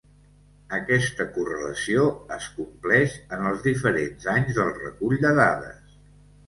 [0.77, 2.07] Aquesta correlació
[2.39, 5.99] es compleix en els diferents anys del recull de dades.